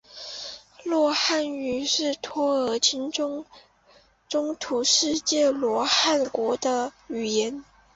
[0.83, 3.45] 洛汗语是托尔金的
[4.27, 7.63] 中土世界洛汗国的语言。